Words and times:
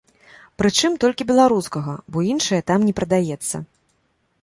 Прычым, 0.61 0.95
толькі 1.03 1.27
беларускага, 1.33 1.93
бо 2.15 2.25
іншае 2.33 2.61
там 2.73 2.79
не 2.91 2.99
прадаецца. 3.01 3.57